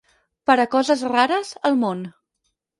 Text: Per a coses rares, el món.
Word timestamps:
Per 0.49 0.55
a 0.63 0.65
coses 0.71 1.05
rares, 1.13 1.53
el 1.71 1.81
món. 1.85 2.05